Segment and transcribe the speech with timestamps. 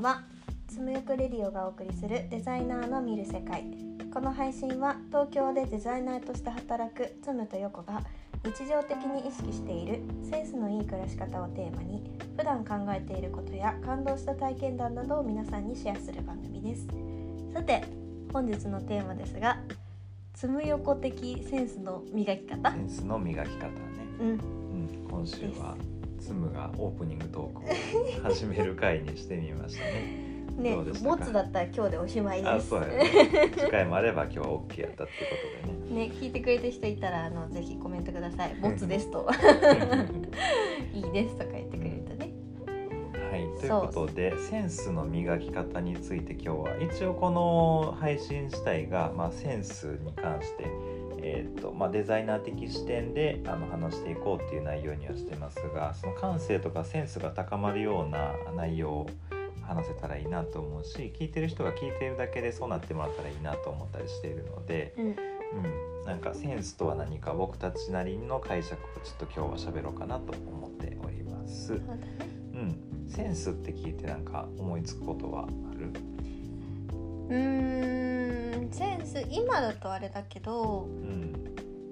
[0.00, 0.22] んは
[0.66, 3.64] つむよくレディオがお送りするデザイナーの見る世界。
[4.12, 8.02] この配信は東京でデザイナーとして働くつむとよこが
[8.42, 16.86] 日常的に意識しているセンスのいい暮らし方をテーマに普段考えていることや感動した体験談などを皆さんにシェアする番組です。
[17.52, 17.84] さて
[18.32, 19.58] 本日のテーマですが
[20.32, 22.72] つむよこ的センスの磨き方。
[22.72, 23.72] センスの磨き方ね、
[24.20, 24.28] うん。
[24.28, 24.38] うん、
[25.10, 25.76] 今週は
[26.20, 30.30] つむがオープニングトークを始める回にしてみましたね。
[30.60, 32.78] ねボツだったら今日でおしまいです。
[32.78, 33.50] ね。
[33.56, 36.08] 次回もあれば今日は OK やったってことでね。
[36.08, 38.54] ね、聞いてくれた人いたらあのぜひコメントください。
[38.60, 39.26] ボツですと。
[40.92, 42.30] いいですとか言ってくれるとね。
[43.30, 46.76] はい、ということでセンスの磨き方について今日は。
[46.80, 50.64] 一応この配信自体が、まあ、センスに関して、
[51.22, 59.10] えーとまあ、デザイナー的視点であの話していこうっていう内容にはしてますがその感性とかセンスが高まるような内容を
[59.62, 65.14] 話せたらいいなと思うし聞いてる人が聞いてるだけでそうなってもらったらいいなと思ったりしているので、うん、うん、
[66.06, 71.68] なんかセンスとは何か僕たちなりの解釈をちょっと今日は喋ろうかなと思っております。
[71.68, 72.00] そうだね。
[72.52, 75.92] うん、センスって聞いてなんか思いつくことはある？
[77.28, 77.69] うーん、
[79.30, 81.30] 今だとあれだけど、うん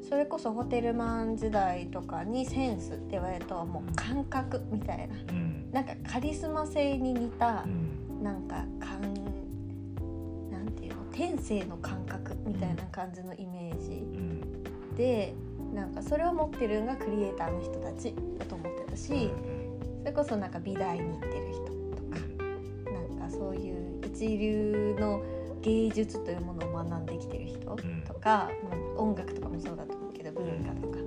[0.09, 5.71] それこそホテルマン時代とかにセンスって言われるともう感覚みたいな、うん。
[5.71, 8.23] なんかカリスマ性に似たう、ん。
[8.23, 9.03] なんか感
[10.51, 13.97] なんていうの天性の感覚みたいな感じのイメージ。
[13.97, 14.95] うん。
[14.97, 15.35] で
[15.75, 19.31] なんかそれを持ってるのがクリエイターの人たちだと思ってたし、
[20.01, 21.71] それこそなんか美大に行ってる人と
[22.11, 22.19] か
[23.19, 25.21] なんかそういう一流の
[25.69, 27.77] 芸術というものを学んできてる人ん。
[28.07, 30.99] とか、まあ、音楽とかもそうだと思うけど文化とか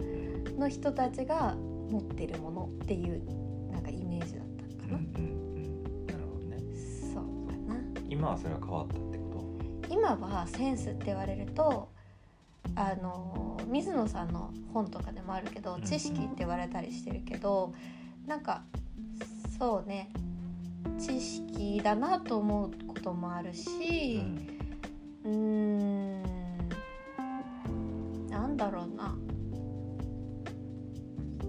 [0.59, 6.05] の人たちが持ってるものっていうなんかイメージだったのかうんうんうん。
[6.05, 6.57] な、なるほどね。
[7.13, 7.75] そうかな。
[8.09, 9.57] 今はそれは変わったってこ
[9.89, 11.89] 今はセンスって言われると
[12.75, 15.81] あの水野さんの本とかでもあるけどうん。
[15.81, 17.73] 知識って言われたりしてるけど
[18.27, 18.63] なんか
[19.57, 20.11] そうね。
[20.99, 26.21] 知識だなと思うこともあると、しうーん。
[28.29, 29.17] なんだろうな。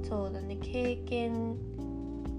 [0.08, 0.56] そうだね。
[0.56, 1.56] 経験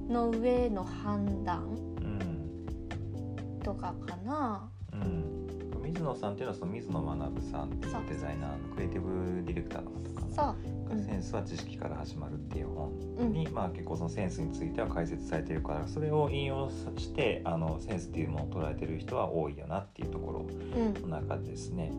[0.10, 1.64] の上の判断。
[2.02, 4.70] うんとかかな。
[4.92, 5.82] うん。
[5.84, 10.34] 水野さんっていうのはその水野学さんっていうデザイナーのクリエイティブディレクターの方かな。
[10.36, 10.56] そ
[10.94, 21.92] う、うんセンスは知識から始まるっていう本うんに、まあ、結構そのセンスについては解説されてるからそれを引用してあのセンスっていうものを捉えてる人は多いよなっていうところうんの中ですね。
[21.92, 21.94] う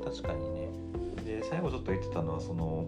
[0.00, 0.68] ん、確かにね。
[1.24, 2.86] で最後ちょっと言ってたのはその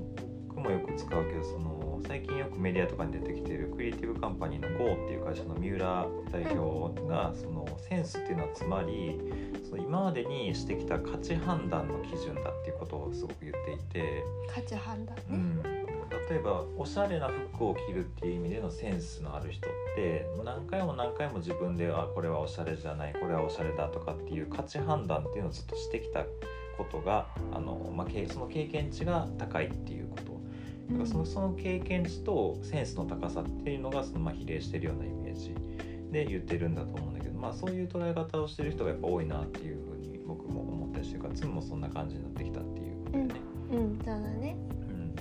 [0.49, 9.19] 僕もよく使うけどその最近よくメディアとかに出てきてるクリエイティブカンパニーの GO っていう会社の三浦代表がそのセンスっていうのはつまり
[9.69, 14.25] その今までにしてきた価値判断の基準だっていうことをすごく言っていて。
[14.53, 15.23] 価値判断ね。
[15.31, 26.25] うん、例えばおしゃれな服を着るっていう意味でのセンスのある人って何回も何回も自分であこれはおしゃれじゃないこれはおしゃれだとかっていう価値判断っていうのをずっとしてきた
[26.77, 30.31] ことがあの、まあ、けその経験値が高いっていうこと
[30.93, 35.55] だからそのその経験値とセンスの高さっていうのがそのまあ比例してるようなイメージ
[36.11, 43.35] で言ってるんだと思うんだけど、まあ、そういう捉え方をしてる人がやっぱ多いなっていうふうに僕も思ったりしてるからつむもそんな感じになってきたっていうことでね。
[43.73, 44.57] うん、そうだね。
[44.89, 45.15] うん。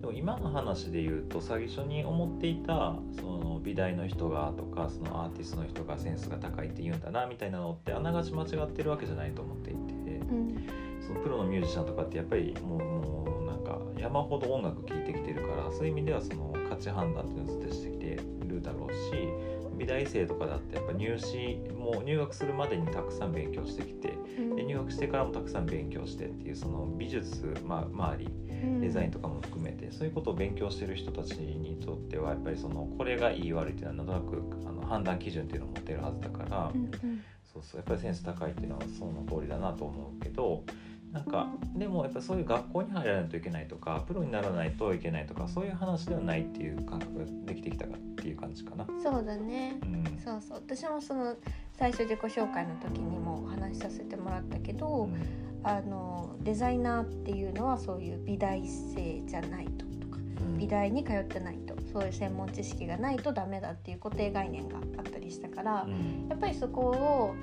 [0.00, 9.98] でも今の話で言うと最初に思っていたその美大の人がとかそのアーティストの人がセンスが高いって言うんだなみたいなのってあながち間違ってるわけじゃないと思っていて
[10.28, 10.66] うん、
[11.06, 12.97] そのプロのミュージシャンとかってやっぱりもう
[14.08, 18.96] 山ほど音楽聴いてきてるからそういう意味ではその価値判断っていうのをずっとしてきてるだろうし
[19.76, 24.56] 美大生とかだってやっぱ入試もう入学するまでにたくさん勉強してきてうん。
[24.56, 28.28] で入学してからもたくさん勉強してっていうその美術、まあ、周り
[28.80, 36.72] デザインとかも含めてそういうことを勉強してる人たちにとってはやっぱりそのこれがいい悪いっていうのはなんとなくあの判断基準っていうのを持ってるはずだから、
[37.52, 40.64] そうそうやっぱりセンス高いっていうのはその通りだなと思うけど
[41.12, 48.86] なんかでもやっぱそういう学校に入らないといけないとかプロにならないといけないとかそういう話ではないっていう感覚ができてきたかっていう感じかな。
[49.02, 49.78] そうだね。
[49.82, 50.04] うん。
[50.22, 51.34] そうそう、私もその
[51.72, 55.16] 最初自己紹介の時にもお話しさせてもらったけど、うん。
[55.64, 60.18] あのデザイナーっていうのはそういう美大生じゃないととか、
[60.56, 66.28] 美大に通ってないと、そういう専門知識がないとダメだっていう固定概念があったりしたから、うん。
[66.28, 67.34] やっぱりそこを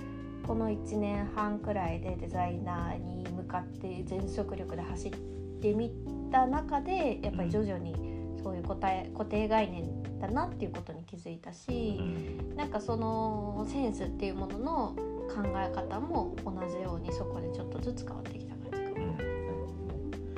[0.46, 5.12] この1年半くらいでデザイナーに向かって全速力で走っ
[5.62, 5.92] てみ
[6.32, 7.94] た中でやっぱり徐々に
[8.42, 12.00] そそういう答え固定概念だなっていうことに気づいたし、
[12.56, 14.96] なんかそのセンスっていうものの
[15.28, 19.06] 考え方も同じようにそこでちょっとずつ変わってきた感じかな。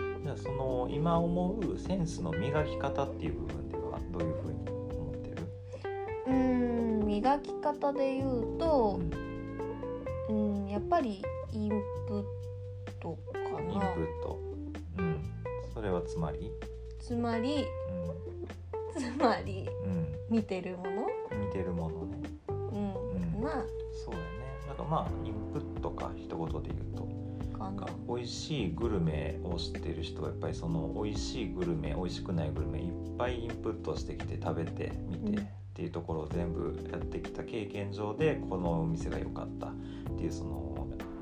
[0.06, 5.36] うん、じゃあその今思うセンスの磨き方っていう部分ではどういうふうに思ってる？
[6.28, 9.02] うん磨き方で言うと、
[10.30, 11.22] うん、やっぱり
[11.52, 11.72] イン
[12.08, 12.24] プッ
[13.00, 13.62] トかな。
[13.62, 14.40] インプット、
[15.00, 15.20] うん、
[15.74, 16.52] それはつまり、
[17.00, 21.08] つまりうつまりんうん、見てるもの、
[21.46, 22.30] 似てるものね。
[22.50, 23.36] うん。
[23.36, 23.44] うん。
[23.44, 23.50] な
[23.94, 24.26] そうだね。
[24.68, 27.04] なんかまあインプットか一言で言うと。
[27.58, 27.66] かな。
[27.66, 27.88] なんか。
[28.08, 35.48] 美味しいグルメを知ってる人はやっぱりその美味しいグルメ美味しくないグルメいっぱいインプットしてきて食べてみて、うん。
[35.78, 39.72] っていうところを全部やってきた経験上でこのお店が良かったっ
[40.18, 40.67] ていうその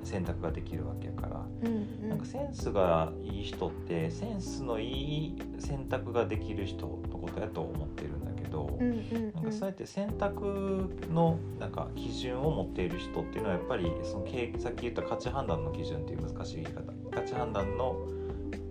[0.06, 1.46] 選択ができるわけやから。
[1.64, 2.10] うんうん。
[2.10, 16.82] なんかセンスがいい人ってセンスのいい選択ができる人のことやと思ってるんだけど、うんうんなんかそうやって選択のなんか基準を持っている人っていうのはやっぱりその経さっき言った価値判断の基準っていう難しい言い方。
[17.12, 17.98] 価値判断の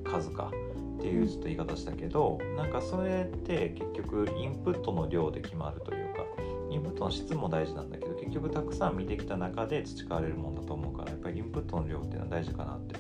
[0.04, 0.52] 数か。
[0.94, 6.24] っていうちょっと言い方したけど、なんかそれって結局インプットの量で決まるというか
[6.70, 8.03] インプットの質も大事なんだけど結
[8.34, 12.96] 局たくさん見てきた中で培われるもんだと思うからやっぱりインプットの量っていうのは大事かなって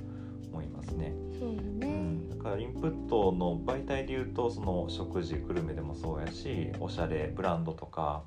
[0.52, 1.14] 思いますね。
[1.38, 1.86] そうだうね。
[1.86, 8.22] ん、だからインプットの媒体で言うとその食事グルメでもそうやしおしゃれブランドとか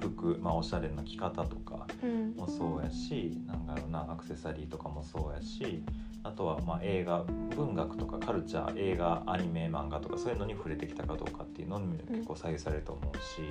[0.00, 5.82] 服、まあ、おしゃれな着方とかうんもそうやしなんだろうなアクセサリーとかもそうやし
[6.22, 7.24] あとはまあ映画
[7.56, 13.42] 文学とかカルチャー映画アニメ漫画とかそういうのに触れてきたかどうかっていうのにも結構左右されると思うし、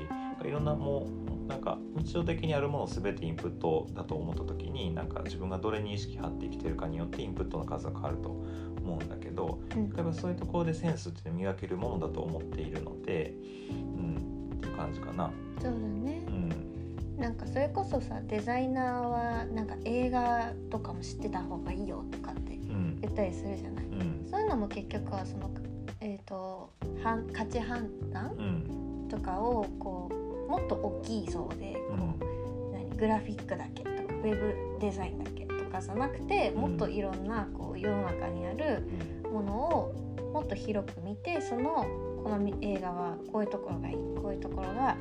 [0.45, 1.07] いろんなも
[1.47, 13.33] うなんか日常的にあるものを全てインプットだと思った時になんか自分がどれに意識張って生きてるかによってインプットの数が変わると思うんだけどうん例えばそういうところでセンスって磨けるものだと思っているので、
[13.69, 15.31] うん、っていう感じかな。
[15.61, 16.31] そうだねう。
[16.31, 16.73] ん
[17.17, 23.85] なんかそれこそさデザイナーはなんか映画とかも知ってた方がいいよとかってうん言ったりするじゃない。
[23.85, 25.51] うんそういうのも結局はその
[25.99, 26.71] えっ、と
[27.03, 30.22] 判価値判断うんとかをこう
[30.53, 38.83] もっと大きい層でこう、何グラフィックだけとかウェブデザインだけとかじゃなくてもっといろんなこう世の中にある
[39.31, 41.87] ものをもっと広く見てその
[42.23, 44.95] この映画はこういうところがいいこういうところが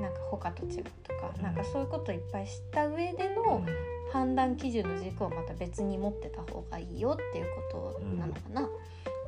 [0.00, 1.42] なんか他と違うとか、うん。
[1.42, 3.34] なんかそういうことをいっぱい知った上でうん。
[3.34, 3.66] の
[4.12, 8.68] 判断基準の軸をまた別に持ってた方がいいよっていうことなのかな。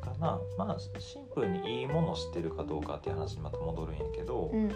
[0.00, 0.40] かな。
[0.58, 4.64] まあシンプルにいいものを知ってるかどうかっていう話にまた戻るんやけど、うんうん。
[4.64, 4.70] うん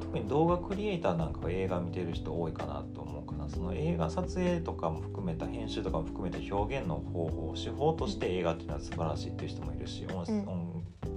[0.00, 3.48] 特に動画クリエイターなんかは映画見てる人多いかなと思うかな。
[3.48, 10.40] その映画撮影とかも含めた編集とかも含めた表現の方法手法として映画っていうのは素晴らしいっていう人もいるし音,、うん。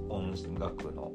[0.10, 1.12] 音楽の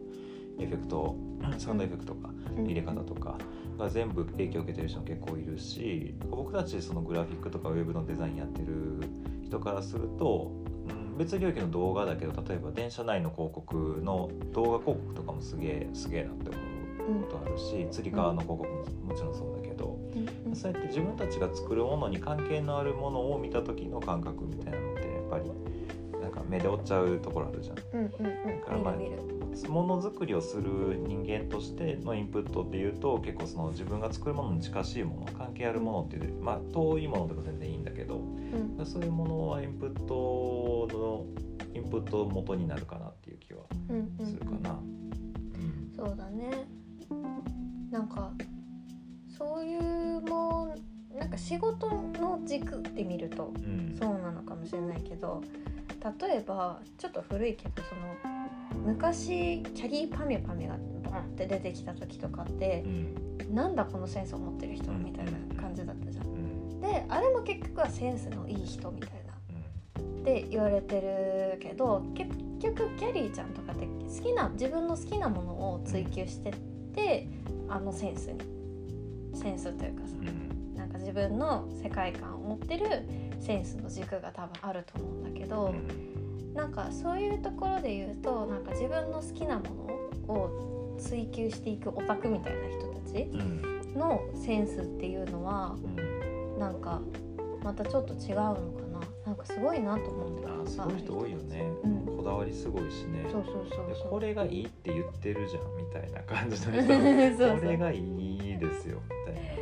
[0.59, 1.17] エフェクト
[1.59, 3.37] サウンドエフェクトかうん入れ方とか
[3.79, 9.01] が全部影響を受けてる人も結構いるし僕たちそのグラフィックとかウェブのデザインやってる
[9.43, 10.62] 人からすると、うん、
[11.19, 16.51] 別領域の動画だけど例えば電車内の広告の動画広告とかもすげえすげえなって
[17.07, 25.51] 思うことあるしつり革の広告ももちろんそうだけど、うんうんそうやって自分たちが作るものに関係のあるものを見た時の感覚みたいなのってやっぱり
[26.21, 27.77] なんか目で追っちゃうところあるじゃん。
[27.95, 29.43] うんうんうんまあ見る見る。
[29.69, 37.92] ものづくりをする人間としてのインプットっていうと結構その自分が作るものに近しいもの関係あるものっていうまあ遠いものでも全然いいんだけど
[38.53, 38.87] うん。
[38.87, 41.27] そういうものはインプットの
[41.75, 44.71] インプット元になるかなっていう気はうんうんするかな。
[44.71, 45.93] うん。
[45.97, 46.51] そうだね。
[47.91, 48.33] なんか
[49.37, 50.75] そういうもん
[51.19, 53.97] なんか仕事の軸って見るとうん。
[53.99, 55.43] そうなのかもしれないけど
[56.21, 60.77] 例えばちょっと古いけどその昔キャリーパミュパミュが
[61.09, 63.55] ボンって出てきた時とかってうん。
[63.55, 66.27] なんだこのセンスを持ってる人みたいな感じだったじゃん。
[66.27, 66.52] うん
[66.83, 69.33] であれも結局はセンスのいい人みたいな。
[70.01, 70.21] うん。
[70.23, 76.57] って言われてるけど結局キャリーちゃんとかって好きな自分の好きなものを追求してっ
[76.95, 77.29] て、
[77.69, 78.41] あのセンスに。
[79.35, 80.75] センスというかさうん。
[80.75, 82.87] なんか自分の世界観を持ってる
[83.41, 85.75] センスの軸が多分あると思うんだけど、
[86.55, 89.65] なんかそういうところで言うとなんか自分の好きなも
[90.27, 93.95] のを追求していくオタクみたいな人たちうん。
[93.95, 96.02] のセンスっていうのはうん
[96.63, 97.01] なんか
[97.65, 98.61] またちょっと違うのか
[98.93, 99.01] な。
[99.27, 100.83] なんかすごいなと思うんだけあどさ。
[100.85, 102.17] すごい人多いよね、うん。
[102.17, 103.27] こだわりすごいしね。
[103.31, 106.83] そうそうそうこれがいいって言ってるじゃんみたいな感じの人。
[107.61, 109.53] これがいいですよみたいな。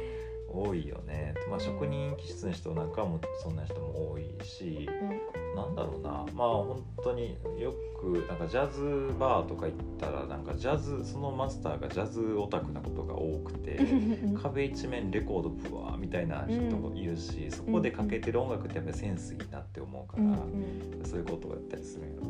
[0.52, 6.10] 多いよね、まあ、職人気質の人なんかもそんな人も多いし、うんなんだろうな。
[6.34, 13.78] まあ本当によくなんかジャズバーとか行ったらなんかジャズそのマスターがジャズオタクなことが多くて
[14.40, 22.20] 壁一面レコードブワーみたいな人もいるし、そこでかけてる音楽ってやっぱりセンスいいなって思うから、うんそういうことをやったりするんや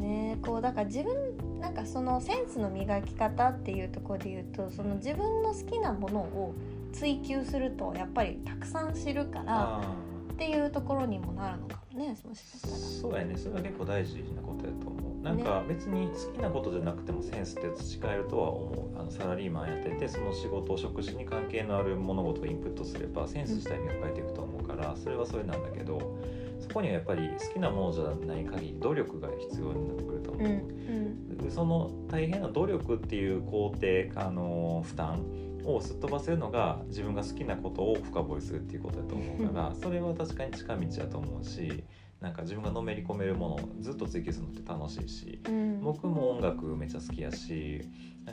[0.00, 0.34] ね。
[0.34, 6.54] ねこうだから自分なんかそのセンスの磨き方っていうところで言うとその自分の好きなものを
[6.92, 9.94] 追求するとやっぱりたくさん知るからあ
[10.40, 12.74] っていうところにもなるのかもねもしかしたら。
[12.74, 13.36] そうやね。
[13.36, 15.22] それは結構大事なことやと思う。
[15.22, 18.98] なんか別に好きなことじゃなくてもセンスって培えるとは思う。
[18.98, 26.16] あのサラリーマンやっててその仕事職種に関係のある物事をインプットすればセンス自体磨かれていくと思うからそれはそれなんだけど
[26.58, 31.36] そこにはやっぱり好きなものじゃない限り努力が必要になってくると思う、うんうん。
[31.36, 35.22] でその大変な努力っていう工程あの負担
[35.64, 41.84] をすっ飛ばせるのが自分が好きなことを深掘りするっていうことだと思うからそれは確かに近道だと思うし
[42.20, 45.80] なんか自分がのめり込めるものをずっと追求するのって楽しいしうん。
[45.80, 47.82] 僕も音楽めっちゃ好きやし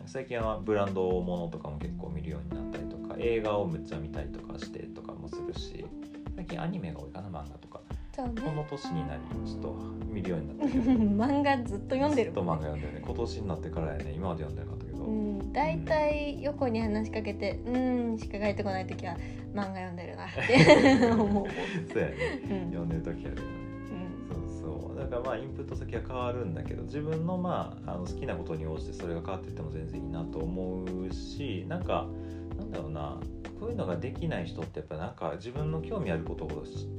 [0.06, 5.86] 最近はブランドものとかも結構見るようになったりとか映画をめっちゃ見たりとかしてとかもするし
[6.36, 7.82] 最近アニメが多いかな漫画とか。
[8.14, 9.76] そうこのね年になりちょっと
[10.08, 10.92] 見るようになったけど。
[10.92, 13.02] 漫画ずっと読んでるずっと漫画読んでるね。
[13.06, 17.78] 今年になってからやね今まで読んでなかったうん、大体横に話しかけて「う
[18.14, 19.16] ん」しか返ってこない時は
[19.54, 21.46] 漫画読んでるなって思う。
[21.92, 23.42] そうやねうん読んでる時あるよね
[24.30, 32.10] うんそうそうだからまあインプット先は変わるんだけど自分のまああの好きなことに応じてそれが変わっていっても全然いいなと思うしなんか
[32.58, 33.18] なんだろうな
[33.62, 36.90] こういうのができない人ってやっぱなんか自分の興味あることをし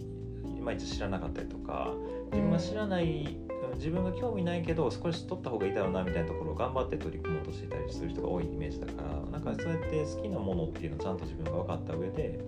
[0.56, 1.94] いまいち知らなかったりとか
[2.32, 3.38] 自分が知らない、
[3.78, 12.40] 自分が興味ないけど少し取った方がいいだろうなみたいなところを頑張って取り組もうとしていたりする人が多いイメージだからなんかそうやって好きなものっていうのをちゃんと自分が分かった上で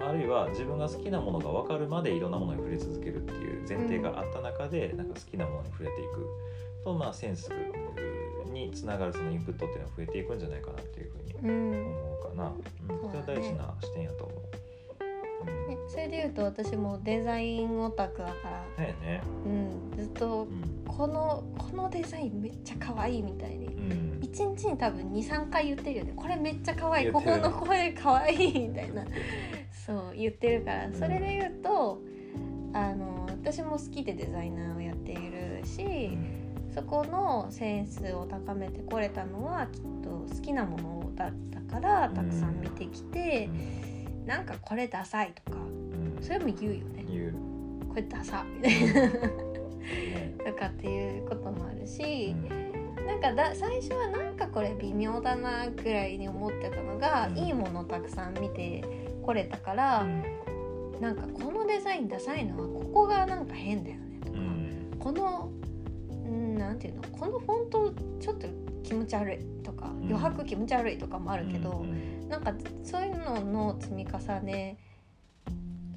[0.00, 6.26] あるいは自分が好きなものが分かるまでいろんなものに触れ続けるっていう前提があった中で、なんか好きなものに触れていく。
[6.84, 7.50] とまあセンス
[8.52, 12.52] につながるそのインプットっていうのが増えていくんじゃないかなっていうふうにうん思うかな、
[12.94, 14.37] うん、それは大事な視点やと思う。
[15.40, 19.22] うんねそれで言うと私もデザインオタクだから、だよね。
[19.44, 20.84] うん、ずっとうん。
[20.86, 23.66] このこのデザインめっちゃ可愛いみたいに。
[23.66, 24.18] うん。
[24.22, 26.12] 一日に多分23回言ってるよね。
[26.16, 27.12] これめっちゃ可愛い。
[27.12, 29.04] ここの声可愛いみたいな。
[29.72, 30.92] そう言ってるから。
[30.92, 32.02] それで言うと
[32.72, 36.18] あの私も好きでデザイナーをやっているし、
[36.74, 43.48] そこのセンスを高めてこれたのはきっと好きなものだったからたくさん見てきて、
[44.28, 46.22] なんかこれダサいとかうん。
[46.22, 47.06] それも言うよね。
[47.08, 47.34] 言う。
[47.88, 49.08] これダサみたいな。
[49.08, 53.06] ねとかっていうこともあるしう、ん。
[53.06, 57.38] なんかだ最初はなんかこれ微妙だなぐらいに思ってたのが、うん。
[57.38, 58.84] いいものたくさん見て
[59.22, 60.06] これたから、
[61.00, 64.96] なんかこのデザインダサいのはここがなんか変だよねとか、うん。
[64.98, 65.50] この
[66.10, 68.46] うんなんていうのこのフォントちょっと
[68.82, 70.04] 気持ち悪いとか、ん。
[70.04, 72.52] 余白気持ち悪いとかもあるけど、うんなんか
[72.84, 74.76] そういうのの積み重ね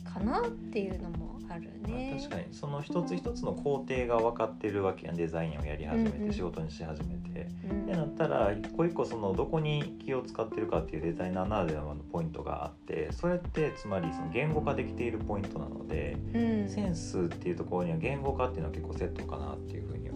[0.06, 2.18] かなっていうのもあるまあね。
[2.18, 2.54] 確かに。
[2.54, 5.18] その一つ一つの工程が分かってるわけやん。
[5.18, 6.34] デザインをやり始めて、うんうん。
[6.34, 7.48] 仕事にし始めて。
[7.70, 7.84] うん。
[7.84, 16.70] ってなったら一個一個そのどこに気を使ってるかっていうデザイナーならではのポイントがあってそれってつまりその言語化できているポイントなので、うん。
[16.70, 20.11] センスっていうところには言語化っていうのは結構セットかなっていうふうに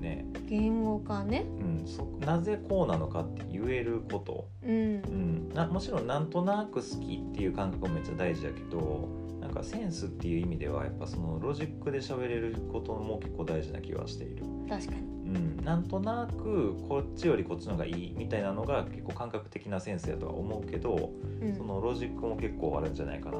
[0.00, 0.26] ね。
[0.48, 1.46] 言語化ね。
[1.60, 4.76] うん、そなぜこうなのかって言えること、うんう
[5.08, 9.08] ん、なもちろんなんとなく好きっていう感覚もめっちゃ大事だけど
[9.40, 14.44] なんかセンスっていう意味ではやっぱそのロジックで喋れることも結構大事な気はしている。
[14.68, 15.10] 確かに。
[15.30, 23.38] うん、なんとなくこっちよりこっちの方がいいみたいなのが結構感覚的なセンスやとは思うけどうんそのロジックも結構あるんじゃないかな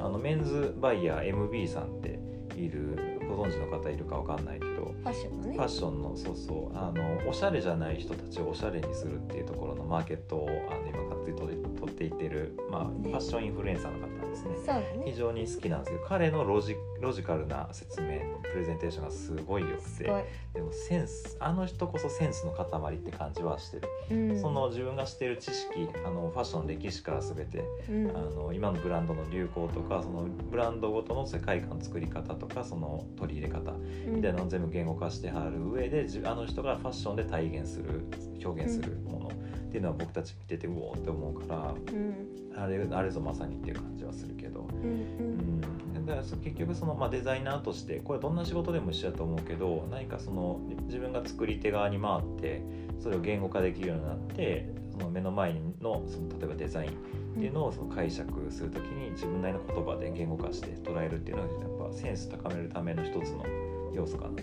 [0.00, 2.18] あのメンズバイヤー MB さんって
[2.56, 5.54] いるご存知の方いるかわかんないけどファッションのね。
[5.56, 6.76] ファッションのそうそう。
[6.76, 14.56] あのおしゃれじゃない人たちをおしゃれにするっていうところのマーケットをあの今がっつり取っていってる、まあ、フねァッションインフルエンサーの方ですね。
[14.56, 14.86] そうだね。
[15.04, 20.10] 非常に好きなんですけど彼のロジロジカルな説明プレゼンテーションがすごい良くて。
[20.52, 28.08] でもセンスあの人こそセンスの塊って感じはしてる、うん、その自分が知ってる知識あのファッションの歴史から全てうん。
[28.08, 33.72] あの今のブランドの流行とかそのブランドごとの世界観作り方とかその取り入れ方
[34.06, 38.04] みたいなのを全部言語化してはる上でじあの人がファッションで体現する
[38.44, 39.30] 表現するものっ
[39.70, 42.40] ていうのは僕たち見ててうおーって思うからうん。
[42.56, 44.66] あれあれぞまさにっていう感じはするけど。
[44.70, 45.60] うん
[45.96, 52.62] うん、だから結局その、まあ、デザイナーとしてこれどんな仕事でも一緒だと思うけど何かその自分が作り手側に回って
[52.98, 56.94] それを言語化できるようになってその目の前のその例えばデザインっ
[57.38, 63.44] ていうのをその解釈するときに自分なりの言葉で言語化して捉えるっていうのはやっぱセンス高めるための一つの
[63.92, 64.42] 要素かな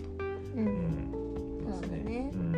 [0.56, 1.10] ううん。
[1.70, 2.30] そうだね。
[2.34, 2.52] うん。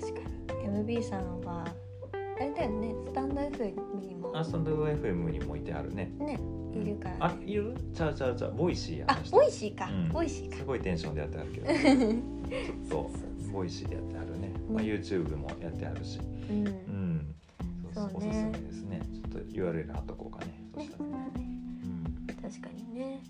[0.00, 0.20] 確か
[0.62, 0.68] に。
[0.84, 1.66] MB さんは
[2.12, 2.94] あれだよね。
[3.06, 4.36] スタンド FM にも。
[4.36, 6.12] あスタンド FM にもいてあるね。
[6.18, 6.38] ね。
[6.74, 7.20] いるから、ね。
[7.20, 7.74] あ、いる？
[7.94, 10.08] ちゃうちゃうちゃう、 Voicy やあ Voicy か、うん。
[10.10, 10.56] Voicy か。
[10.56, 11.66] すごいテンションでやってあるけど、
[12.88, 13.10] ちょっと
[13.52, 14.52] Voicy でやってあるね。
[14.68, 16.20] まあ、ね YouTube もやってあるし、
[16.50, 16.66] うん。
[16.66, 17.34] うん、
[17.94, 18.28] そうそうね。
[18.28, 19.00] おすすめですね。
[19.12, 20.62] ちょっと URL 貼っとこうかね。
[20.74, 21.10] そねしたら。
[21.10, 21.20] ね。
[22.42, 23.22] 確かにね。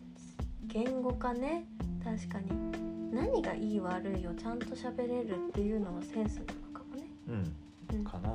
[0.66, 1.64] 言語化ね
[2.06, 2.46] 確かに
[3.12, 7.44] 何がいい悪いをちゃんと喋れるっていうのはセンスなのかもね、うん、う
[7.94, 8.32] うんん、かな。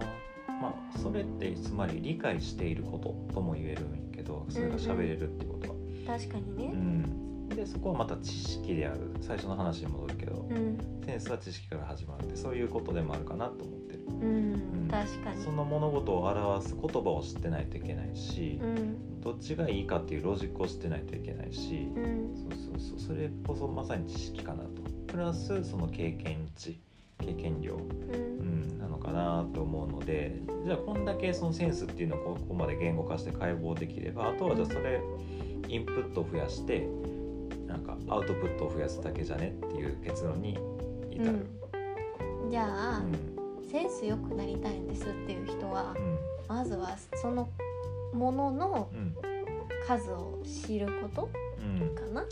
[0.61, 5.75] まあ、それってつまり理解していることとも言えるんやけど、それが喋れるってことは。
[6.05, 7.49] 確かにうねん。
[7.49, 8.99] で、そこはまた知識である。
[9.21, 13.80] 最初の話に戻るけどう、んセンスは知識から始まるって、そういうことでもあるかなと思ってる。
[14.21, 14.53] うん、
[14.85, 14.87] ん。
[14.89, 15.43] 確かに。
[15.43, 19.21] その物事を表す言葉を知ってないといけないし、うん。
[19.21, 22.35] どっちがいいかっていうロジックを知ってないといけないし、うん。
[22.35, 24.69] そうそうそうそれこそまさに知識かなと。
[25.07, 26.79] プラスその経験値
[27.21, 35.01] 経験量、ううんん、なのかなと思うのでじゃあこんだけそのセンスっていうのをここまで言語化して解剖できればあとはじゃあそれ
[35.67, 36.87] インプットを増やして
[37.67, 40.57] なんかアウトプットを増やすだけじゃねっていう結論に
[41.11, 41.45] 至る。
[42.49, 43.30] じゃあ、うん
[43.71, 46.17] センス良くなりたいんですっていう人はうん。
[46.47, 47.49] まずはその
[48.13, 49.15] もののうん
[49.87, 51.95] 数を知ることうん。
[51.95, 52.25] かな？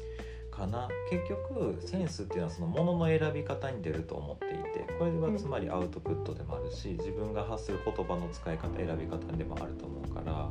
[0.51, 0.87] かな。
[1.09, 10.49] 結局センスっていうのはそのものの選び方に出ると思っていてこれはつまりアウトプットでもあるし自分が発する言葉の使い方選び方でもあると思うから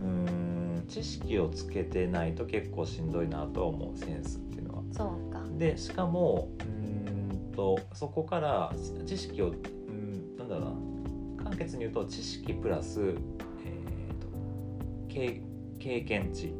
[0.00, 0.84] うん。
[0.88, 4.82] 知識をつけてないと結構しんどいなとは思うセンスっていうのは。
[4.92, 5.42] そうか。
[5.58, 8.72] でしかもうーんとそこから
[9.06, 9.54] 知識を
[11.52, 13.14] 簡潔に言うと知識プラス、えー、
[14.20, 14.28] と
[15.08, 15.42] 経
[15.78, 16.54] 経験値。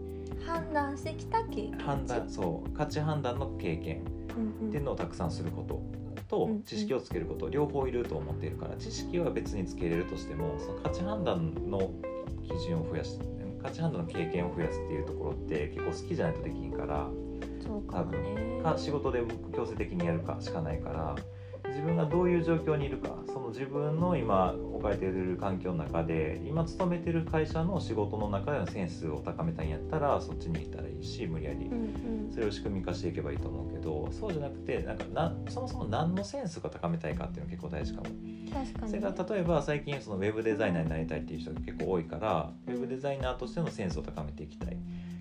[0.44, 1.84] 判断してきた経験値。
[1.84, 2.70] 判断そう。
[2.70, 4.02] 価値判断の経験。
[4.36, 5.82] うんっていうのをたくさんすること。
[6.28, 11.90] とうん知識をつけること、両方いると思っているから知識は別につけれるとしてもその価値判断の
[12.42, 13.18] 基準を増やし
[13.62, 17.06] 価値判断の経験を増やすっていうところって結構好きじゃないとできんから
[17.60, 18.62] そうかもね。
[18.62, 19.22] か仕事で
[19.54, 21.16] 強制的にやるかしかないから
[21.72, 31.70] 自分がどういう状況にいるかその自分の今置かれている環境の中で今勤めてる会社の仕事の中でのセンスを高めたいんやったらそっちに行ったらいいし無理やり。
[32.30, 38.06] それを仕組み化していけばいいと思うけどそうじゃなくてなんかなそもそも何のセンスが高めたいかっていうのが結構大事かも。
[38.52, 38.88] 確かに。
[38.88, 44.76] それから例えば最近そのウェブデザイナーになりたいっていう人が結構多いからウェブデザイナーとしてのセンスを高めていきたい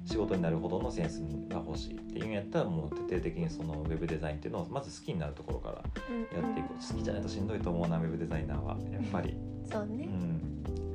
[0.06, 5.82] 仕事になるほどのセンスが欲しいっていうんやったらもう徹底的にそのウェブデザインっていうのをまず好きになるところからや
[6.48, 9.36] っていく好きじゃないとしんどいと思うなウェブデザイナーはやっぱり、
[9.72, 10.10] そうね。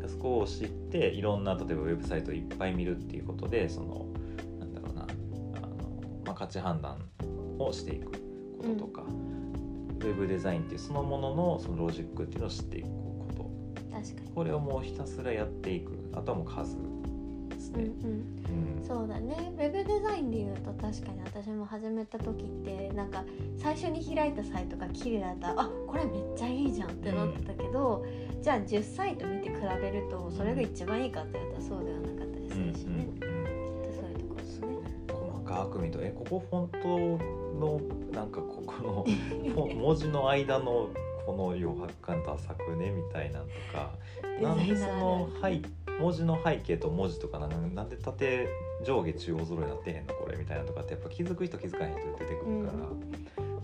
[0.03, 4.07] うん、そこを知っていろんな例えばウェブサイトをいっぱい見るっていうことでその
[4.59, 5.03] なんだろうな。
[5.03, 5.07] あ
[5.61, 5.69] の、
[6.27, 6.99] まあ、価値判断
[7.59, 13.51] をしていくこととか、ウェブデザインっていうそのもののそのロジックっていうのを知っていくこと。
[13.95, 14.31] 確かに。
[14.35, 15.93] これをもうひたすらやっていく。
[16.13, 16.77] あとはもう数。
[17.77, 18.79] うんうん。
[18.79, 18.85] うん。
[18.87, 19.53] そうだね。
[19.57, 23.25] ウェブデザインでいうと確かに私も始めた時ってなんか
[23.59, 25.49] 最初に開いたサイトが綺麗だった。
[25.55, 28.05] らあこれめっちゃいいじゃんってなってたけど、
[28.43, 33.15] じゃあ10サイト見て比べるとそれが一番いいかって言ったらそうではなかったりすうんるしね、うん。
[33.15, 34.67] きっとそういうところですね。
[35.09, 36.69] 細かく見るとえここフォン
[37.19, 37.25] ト
[37.61, 37.81] の
[38.13, 40.89] なんかここの 文字の間の
[41.27, 42.91] この余白感ダサくね？
[42.91, 43.93] みたいなんとか。
[44.41, 45.63] なんでその背
[45.99, 48.49] 文字の背景と文字とかなんで縦
[48.85, 52.89] 上下中央揃いになってへんのこれみたいなとかってやっぱ気づく人気づかへん人出てくるから、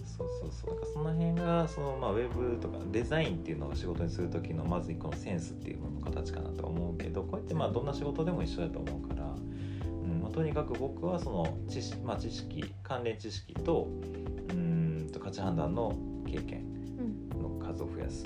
[0.04, 0.74] そうそうそう。
[0.74, 9.24] なんかその辺がその、まあ、ウェブとかデザインっていうのを仕事にする時のまず一個のセンスっていうものの形かなとは思うけどこうやってまあどんな仕事でも一緒だと思うから。
[9.24, 10.20] うん。
[10.22, 13.88] まあ、とにかく僕はその知識,、まあ、知識関連知識と
[14.48, 15.10] うーん。
[15.12, 15.94] と価値判断の
[16.26, 16.64] 経験
[17.34, 18.24] うんの数を増やす。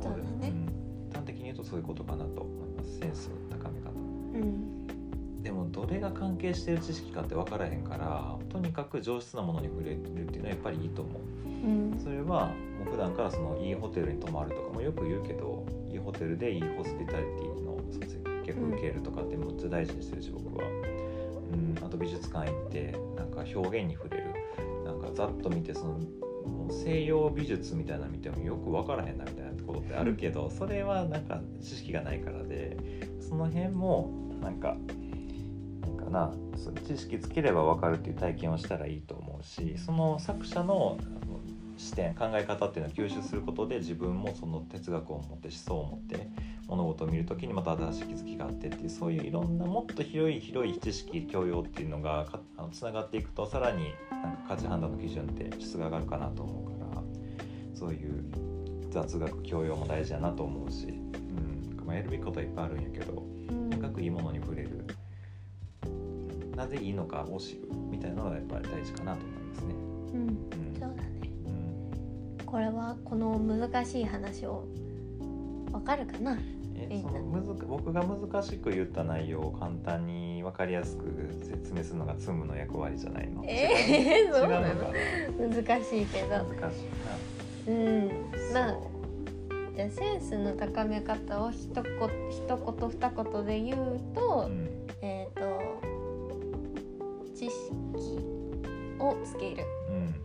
[0.00, 0.50] そうだね。
[0.50, 0.84] ん。
[1.12, 3.90] 端的に言うとそういうことかなと思いますセンスの高め方。
[3.90, 5.42] うん。
[5.42, 11.22] でもどれが関係してる知識かって分からへんからとにかく上質なものに触れるっていうのはやっぱりいいと思う。
[11.46, 11.98] うん。
[12.02, 24.24] それはもう普段からそのいいホテルに泊まるとかもよく言うけどいいホテルでいいホスピタリティの接客受けるとかってめっちゃ大事にしてるし僕は、うん、あと美術館行ってなんか表現に触れる。
[24.84, 25.98] なんかざっと見てその
[26.70, 29.43] 西洋美術みたいなの見てもよく分からへんなみたいな
[29.74, 32.76] ことってあるけどそれはなんか知識がないからで
[33.20, 34.10] その辺も
[34.40, 34.76] なんか
[35.82, 36.32] なんかな
[36.86, 40.98] 知識つければ分かるっていう体験をしたらいいと思うしその作者の
[41.76, 46.28] 視点考え方っていうのを吸収することで自分もその哲学を持って思想を持って
[46.68, 57.02] 物事を見る時にまた新しい気づきがあってっていうそういういろんなもっと広い広い知識教養っていうのがあのつながっていくとさらになんか価値判断の基準って質が上がるかなと思うから
[57.74, 58.24] そういう
[58.94, 60.90] 雑学教養も大事だなと思うし、う
[61.82, 63.70] んまあ、やるべきことはいっぱいあるんやけどうん。
[63.70, 64.86] とにかくいいものに触れる
[66.56, 69.74] なぜいいのかを知るみたいなのがやっぱり大事かなと思いますね。
[69.74, 70.20] うん。
[70.20, 70.36] うん。
[70.78, 71.30] そうだね。
[72.38, 72.46] うん。
[72.46, 74.64] これはこの難しい話を
[75.72, 76.38] わかるかな？
[76.76, 81.04] えそのむずか僕が難しく言った内容を簡単に分かりやすく
[81.42, 83.44] 説明するのがツムの役割じゃないの？
[83.44, 83.92] えー、
[84.26, 84.60] 違うそうな？
[84.60, 84.84] の違うの？
[84.84, 86.28] か難しいけど。
[86.28, 87.33] な難しい
[87.66, 88.08] うん。
[88.52, 88.76] なまあ
[89.76, 91.82] じゃあセンスの高め方を一言
[92.30, 94.86] 一言二言で言うと、そううん。
[95.02, 95.80] えっ、と
[97.34, 97.50] 知識
[98.98, 99.64] をつける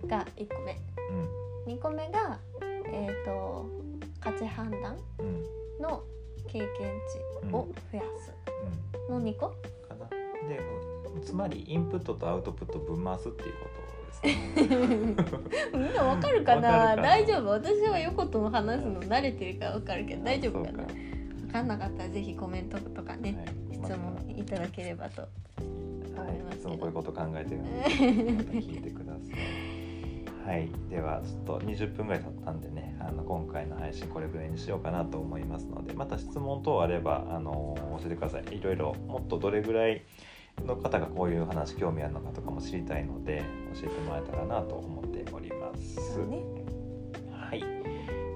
[0.04, 0.08] うん。
[0.08, 0.78] が1個目。
[1.10, 2.39] うん2個目が
[2.91, 3.69] えっ、と
[4.19, 5.84] 価値判断うん。
[5.84, 6.04] の
[6.47, 6.67] 経験
[7.41, 8.34] 値を増やす。
[9.10, 10.08] の2個、かな。
[10.47, 10.60] で
[11.23, 14.36] つまりインプットとアウトプットをぶん回すっていうことですね。
[15.74, 16.95] みんなわかるかな？
[16.95, 17.50] 大丈夫？
[17.50, 20.84] 私は横とも話すの慣れてるからわかるけど大丈夫かな？
[20.88, 25.32] そうわかんなかったらぜひコメントとかね、はい質問いただければとはい
[26.12, 26.69] 思いますけど。
[26.74, 29.69] いつもこういうこと考えてるので また聞いてください。
[30.45, 38.58] はい、ではちょっと20分ぐらい経ったんでねあの今回の配信これぐらいにしようかなと思いますのでまた質問等あればあの教えてください。
[38.58, 40.02] いろいろもっとどれぐらい
[40.69, 46.19] の方がこういう話興味あるのかとかも知りたいので教えてもらえたらなと思っております。
[46.25, 46.43] ね
[47.32, 47.60] はい。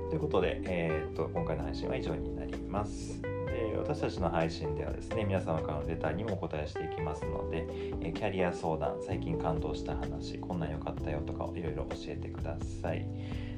[0.09, 3.21] ということで、えー、と今回の配信は以上になります。
[3.21, 7.65] で私たちの配信ではですね皆様からのレターにもお答えしていきますので、
[8.01, 13.05] えーキャリア相談最近感動した話こんなん良かったよとかをいろいろ教えてください。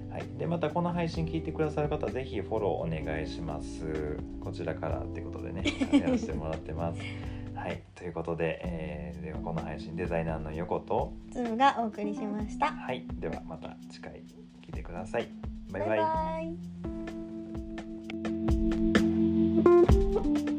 [0.09, 4.17] はい、でまたこの配信聞いてくださる方はぜひフォローお願いします。
[4.39, 7.01] こちらからってことでねやらせてもらってます。
[7.65, 12.67] はいということで、えー、ではこの配信デザイナーの横とズーがお送りしました。
[12.67, 14.21] はいではまた次回
[14.61, 15.27] 聞いてください。
[15.71, 16.05] バイバイ,バ
[16.41, 16.53] イ
[20.43, 20.54] バ